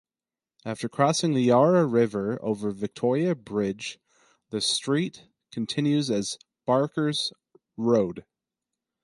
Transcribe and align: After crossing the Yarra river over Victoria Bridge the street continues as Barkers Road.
After 0.65 0.89
crossing 0.89 1.35
the 1.35 1.43
Yarra 1.43 1.85
river 1.85 2.39
over 2.43 2.71
Victoria 2.71 3.35
Bridge 3.35 3.99
the 4.49 4.59
street 4.59 5.27
continues 5.51 6.09
as 6.09 6.39
Barkers 6.65 7.31
Road. 7.77 8.25